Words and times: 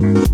Mm-hmm. 0.00 0.29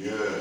Yeah. 0.00 0.37